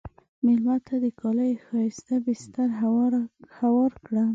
مېلمه 0.43 0.77
ته 0.87 0.95
د 1.03 1.05
کالي 1.21 1.51
ښایسته 1.65 2.15
بستر 2.25 2.69
هوار 3.61 3.91
کړه. 4.05 4.25